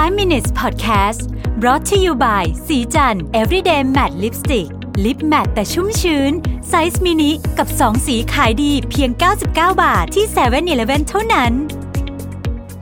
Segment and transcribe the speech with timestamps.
[0.00, 1.20] 5 minutes podcast
[1.60, 4.68] brought to you by ศรีจันทร์ everyday matte lipstick
[5.04, 6.32] ลิป matte แต่ชุ่มชื้น
[6.68, 9.10] ไซส์มินิกับ 2 สีขายดีเพียง
[9.46, 9.46] 99
[9.82, 11.52] บาทที่7-Eleven เท่านั้น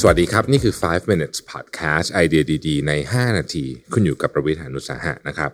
[0.00, 5.50] สวัสดีครับ นี่คือ 5 minutes podcast ไอเดียดีๆ ใน 5 นาที คุณอยู่กับประวิทยานุสาหะนะครับ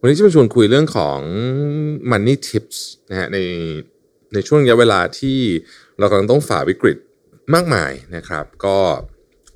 [0.00, 1.18] วันนี้จะมาชวนคุยเรื่องของ
[2.10, 2.78] money tips
[3.10, 3.38] นะฮะใน
[4.34, 5.38] ในช่วงระยะเวลาที่
[5.98, 6.98] เรากำลังต้องฝ่าวิกฤต
[7.54, 8.78] มากมายนะครับ ก็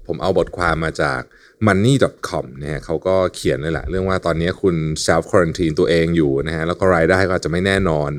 [0.09, 1.21] ผมเอาบทความมาจาก
[1.67, 4.77] money.com นะฮะเขาก็เขียนเลยแหละเรื่องว่าตอนนี้คุณ
[5.07, 8.11] self quarantine ตัวเองอยู่นะฮะแล้วก็รายได้ก็จจะไม่แน่นอน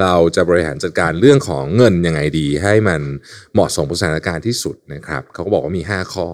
[0.00, 3.00] เราจะบริหารจัดการเรื่องของเงินยังไงดี ให้มัน
[3.54, 6.28] เหมาะสมกับสถานการณ์ที่สุดนะครับเขาก็บอกว่ามี 5 ข้อ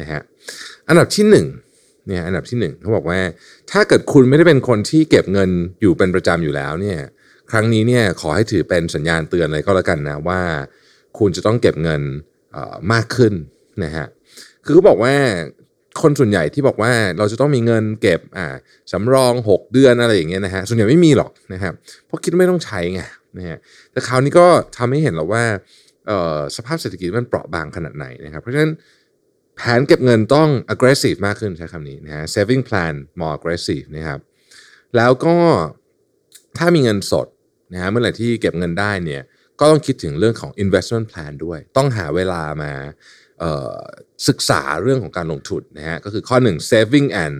[0.00, 0.20] นะฮะ
[0.88, 3.20] อันดับที่1เนี่ยอันดับที่1เขาบอกว่า
[3.70, 6.98] ถ้าเกิดคุณไม่ได้เป็นคนที่เก็บเงินอยู่เป็นประจำอยู่แล้วเนี่ย
[7.50, 10.40] ครั้งนี้เนี่ยขอให้ถือเป็นสัญญาณเตือนเลยก็แล้วกันนะว่า
[11.18, 12.02] คุณจะต้องเก็บเงิน
[12.92, 13.32] มากขึ้น
[13.84, 14.06] นะฮะ
[14.64, 15.14] คือเขาบอกว่า
[16.02, 18.46] คนส่วนใหญ่ที่บอกว่าเราจะต้องมีเงินเก็บอ่า
[18.92, 21.72] สำรอง 6 เดือนอะไรอย่างเงี้ยนะฮะส่วนใหญ่ไม่มีหรอกนะครับ
[22.06, 23.02] เพราะคิดไม่ต้องใช้ไง
[23.38, 23.58] นะฮะ
[23.92, 24.46] แต่คราวนี้ก็
[24.76, 25.44] ทำให้เห็นแล้วว่า
[26.56, 28.72] สภาพเศรษฐกิจมันเปราะบางขนาดไหนนะครับเพราะฉะนั้น
[29.56, 34.20] แผนเก็บเงินต้อง aggressive มากขึ้นใช้คำนี้นะฮะ saving plan more aggressive นะครับ
[34.96, 35.36] แล้วก็
[36.58, 37.26] ถ้ามีเงินสด
[37.72, 39.22] นะฮะเมื่อไหร่ที่เก็บเงินได้เนี่ย
[39.62, 42.72] ก็ต้องคิดถึงเรื่องของ investment plan ด้วย ต้องหาเวลามา
[44.28, 47.36] ศึกษาเรื่องของการลงทุนนะฮะก็คือข้อ 1 saving and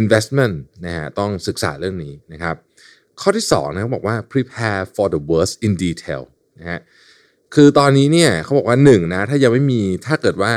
[0.00, 2.56] investment นะฮะต้องศึกษาเรื่องนี้นะครับ
[3.20, 6.22] ข้อที่2นะเขาบอกว่า prepare for the worst in detail
[6.60, 6.80] นะฮะ
[7.54, 10.52] คือตอนนี้เนี่ยเขาบอกว่า1นะถ้ายังไม่มีถ้าเกิดว่า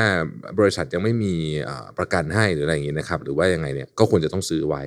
[0.60, 1.34] บริษัทยังไม่มี
[1.98, 4.82] ประกันให้หรืออะไรอย่างนี้นะครับ หรือว่ายังไงเนี่ยก็ควรจะต้องซื้อไว้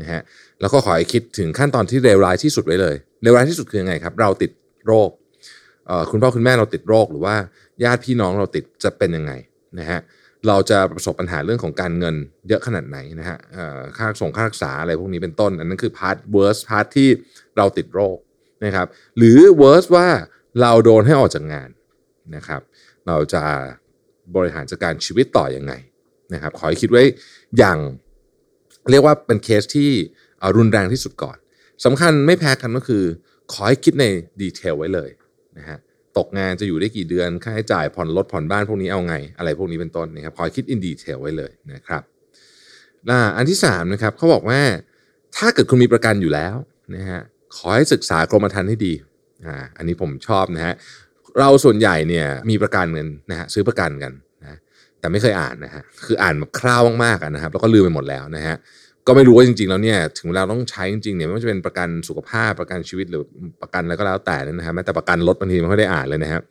[0.00, 0.20] นะฮะ
[0.60, 4.50] แล้วก็ขอให้คิดถึงขั้นตอนที่เลวร้ายที่สุดไว้เลยเลวร้ายที่สุดคือยังไงครับ เราติด
[4.86, 5.10] โรค
[6.10, 7.34] คุณพ่อคุณแม่เราติดโรคหรือว่า
[7.84, 9.32] ญาติพี่น้องเราติดจะเป็นยังไง
[9.78, 10.00] นะฮะ
[10.48, 12.14] เราจะประสบปัญหาเรื่องของการเงิน
[12.48, 13.38] เยอะขนาดไหนนะฮะ
[13.96, 17.08] ค่าส่งค่ารักษาอะไรพวกนี้เป็นต้น อันนั้นคือ part worst part ที่
[17.56, 18.16] เราติดโรค
[18.64, 18.86] นะครับ
[19.18, 20.08] หรือ worst ว่า
[20.60, 21.70] เราโดนให้ออกจากงาน
[22.36, 22.62] นะครับ
[23.06, 23.42] เราจะ
[24.36, 25.72] บริหารจัดการชีวิตต่ออยังไง
[26.34, 27.02] นะครับขอให้คิดไว้
[27.58, 27.78] อย่าง
[28.90, 29.90] เรียกว่าเป็นเคสที่
[30.56, 31.36] รุนแรงที่สุดก่อน
[31.84, 33.04] สำคัญไม่แพ้กันก็คือ
[33.52, 34.04] ขอให้คิดใน
[34.40, 35.10] detail ไว้เลย
[35.58, 35.78] นะฮะ
[36.18, 42.02] ตกงานจะอยู่ได้กี่เดือนค่าใช้จ่ายผ่อนรถผ่อนบ้านพวกนี้เอาไง อะไรพวกนี้เป็นต้นนะครับคอยคิด in detail ไว้เลยนะครับ
[43.36, 44.60] อันที่3นะครับเขาบอกว่า
[45.36, 46.54] ถ้าเกิดคุณมีประกันอยู่แล้ว
[46.96, 47.20] นะฮะ
[47.56, 48.92] ขอให้ศึกษากรมธรรม์ให้ดี
[49.46, 50.74] อ่าอันนี้ผมชอบนะฮะ
[51.38, 54.12] เราส่วนใหญ่เนี่ยมีประกันเงินนะฮะซื้อประกันกัน
[54.42, 54.58] นะ
[55.00, 58.56] แต่ไม่เคยอ่านนะฮะคืออ่านแบบคร่าวมากๆนะครับแล้วก็ลืมไปหมดแล้วนะฮะ
[59.06, 63.22] ก็ไม่รู้ว่าจริงๆแล้วเนี่ยถึงเวลาต้องใช้จริงๆเนี่ยไม่ว่าจะเป็นประกันสุขภาพประกันชีวิตหรือ
[63.62, 66.42] ประกันอะไรก็แล้วแต่นะฮะแม้แต่ประกันรถบางทีมันไม่ได้อ่านเลยนะครับ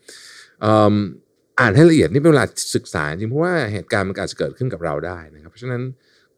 [1.59, 2.45] อ่านให้ละเอียดนี่เป็นเวลา
[2.75, 5.81] ศึกษาจริงเพราะว่าเหตุการณ์มันอาจจะเกิดขึ้นกับเราได้นะครับเพราะฉะนั้น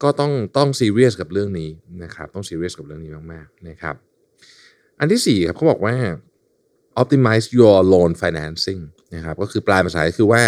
[0.03, 1.69] ก็ต้องต้องซีเรียสกับเรื่องนี้
[2.03, 3.95] นะครับต้องซีเรียสกับเรื่องนี้มากๆนะครับ
[4.99, 5.95] อันที่4ครับเขาบอกว่า
[7.01, 8.81] optimize your loan financing
[9.15, 10.41] นะครับก็คือปลายภาษาคือว่า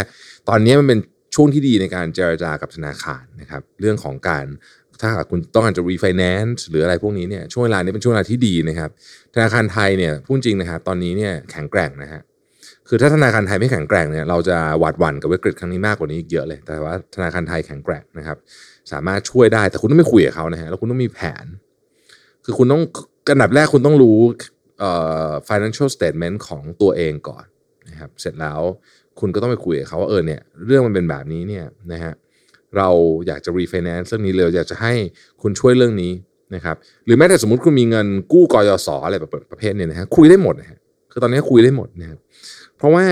[0.49, 0.99] ตอนนี้มันเป็น
[1.35, 4.45] ช่วงที่ดีในการเจรจากับธนาคารนะครับเรื่องของการ
[5.01, 8.89] ถ้าหากคุณต้องการจะรีไฟแนนซ์หรืออะไรพวกนี้เนี่ยช่วงเวลานี้เป็นช่วงเวลาที่ดีนะครับ
[9.35, 12.21] ธนาคารไทยเนี่ยพูดจริงนะครับตอนนี้เนี่ยแข็งแกร่งนะฮะ
[12.87, 18.37] คือถ้าธนาคารไทยไม่แข็งแกร่งเนี่ยเราจะหวาดหวั่นกับวิกฤตครั้งนี้มากกว่านี้อีกเยอะเลย แต่ว่าธนาคารไทยแข็งแกร่งนะครับ
[18.91, 21.45] สามารถช่วยได้แต่คุณต้องไม่คุยกับเขานะฮะแล้วคุณต้องมีแผน
[22.45, 22.81] คือคุณต้อง
[23.31, 24.19] อันดับแรกคุณต้องรู้
[24.79, 24.91] เอ่
[25.27, 27.45] อ financial statement ของตัวเองก่อน
[27.89, 28.61] นะครับ เสร็จแล้ว
[29.19, 32.89] คุณก็ต้องไปคุยกับเขาว่าเออเนี่ยเรื่องมันเป็นแบบนี้เนี่ยนะฮะเเรา
[33.27, 34.93] อยากจะรีไฟแนนซ์เรื่องนี้เลยอยากจะให้
[35.41, 36.13] คุณช่วยเรื่องนี้
[36.55, 36.75] นะครับ
[37.05, 40.79] หรือแม้แต่สมมติคุณมีเงินกู้กยศอะไรแบบประเภทเนี้นะฮะคุยได้หมดนะฮะ
[41.11, 42.19] คือตอนนี้คุยได้หมดนะครับ
[42.77, 43.05] เพราะว่า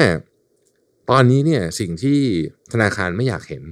[1.09, 2.19] ตอนนี้เนี่ยสิ่งที่
[2.73, 3.63] ธนาคารไม่อยากเห็น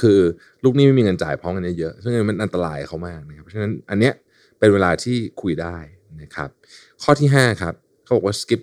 [0.00, 0.18] คือ
[0.64, 4.14] ลูกนี้ไม่มีเงินจ่ายพร้อมกันเยอะซึ่งมันอันตรายเขามากนะครับเพราะฉะนั้นอันเนี้ย
[4.58, 5.76] เป็นเวลาที่คุยได้
[6.22, 6.50] นะครับ
[7.02, 7.74] ข้อที่ 5 ครับ
[8.04, 8.60] เขาบอกว่า skip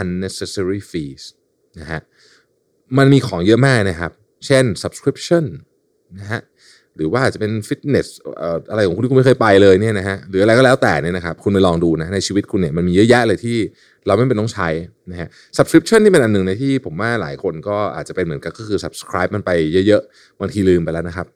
[0.00, 1.22] unnecessary fees
[1.80, 2.00] นะฮะ
[2.98, 4.12] มันมีของเยอะมากนะครับ
[4.46, 5.44] เช่น subscription
[6.20, 6.42] นะฮะ
[6.96, 8.06] หรือว่าจะเป็นฟิตเนส
[8.70, 13.56] อะไรของคุณที่คุณไม่เคยไปเลยเนี่ยนะฮะหรืออะไรก็แล้วแต่เนี่ยนะครับคุณไปลองดูนะในชีวิตคุณเนี่ยมันมีเยอะแยะเลยที่
[14.06, 14.68] เราไม่เป็นต้องใช้
[15.10, 15.28] นะฮะ
[15.58, 19.50] subscription นี่เป็นอันหนึ่งในที่ผมว่าหลายคนก็อาจจะเป็นเหมือนกันก็คือ subscribe มันไป
[19.86, 21.26] เยอะๆบางทีลืมไปแล้วนะครับ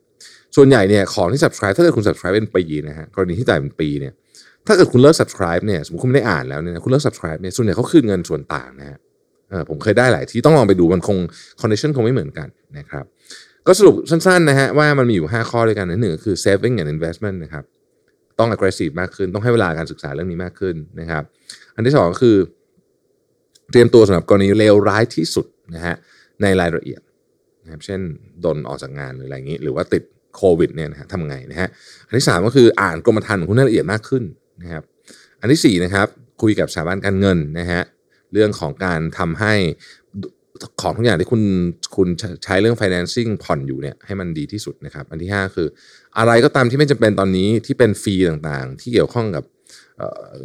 [0.57, 4.13] ส่วนใหญ่เนี่ยของที่ subscribe ถ้าเกิดคุณ subscribe เป็นปีนะฮะกรณีที่จ่ายเป็นปีเนี่ย
[4.67, 8.99] ถ้าเกิดคุณเลิก subscribe เนี่ยสมมติคุณไม่ได้อ่านแล้วเนี่ยคุณเลิก subscribe เนี่ยส่วนใหญ่เขาคืนเงินส่วนต่างนะฮะ
[9.71, 11.19] ผมเคยได้หลายที่ต้องลองไปดูมันคง
[11.61, 12.49] condition คงไม่เหมือนกัน
[12.79, 13.05] นะครับ
[13.67, 17.65] ก็สรุปสั้นๆนะฮะว่ามันมีอยู่ 5 ข้อด้วยกันหนึ่งคือ saving and investment นะครับ
[18.39, 21.23] ต้อง aggressive มากขึ้น ต้องให้เวลาการศึกษาเรื่องนี้มากขึ้นนะครับ
[21.75, 22.37] อันที่สองคือ
[23.71, 25.95] เตรียมตัวสำหรับกรณีเลวร้ายที่สุดนะฮะ
[26.43, 27.01] ในรายละเอียด
[27.65, 28.01] นะครับเช่น
[28.41, 30.03] โดนออกจากงานหรืออะไรอย่างนี้ หรือว่าติด
[30.37, 31.69] โควิดเนี่ยนะฮะทำไงนะฮะ
[32.07, 34.25] อันที่ 3 ก็คืออ่านกรมธรรม์ของคุณให้ละเอียดมากขึ้น
[34.63, 34.83] นะครับ
[35.41, 36.07] อันที่4นะครับ
[36.43, 37.81] คุยกับสถาบันการเงินนะฮะ
[38.35, 39.55] เรื่องของการทำให้
[40.81, 41.43] ของทุกอย่างที่คุณ
[41.97, 42.09] คุณ
[42.45, 45.69] ใช้เรื่อง financing ผ่อนอยู่เนี่ยให้มันดีที่สุดนะครับ อันที่ 5 คือ
[46.19, 49.45] อะไรก็ตามที่ไม่จำเป็นตอนนี้ที่เป็นฟรีต่างๆ ที่เกี่ยวข้องกับ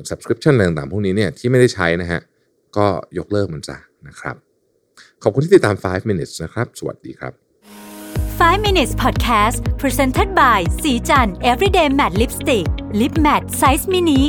[0.09, 2.21] subscription อะไรต่างๆ พวกนี้เนี่ยที่ไม่ได้ใช้นะฮะ
[2.77, 2.85] ก็
[3.17, 3.77] ยกเลิกมันซะ
[4.07, 4.35] นะครับ
[5.23, 7.33] ขอบคุณที่ติดตาม 5 minutes นะครับ สวัสดีครับ
[8.39, 12.65] 5 minutes podcast presented by สีจัน everyday matte lipstick
[12.99, 14.21] lip matte size mini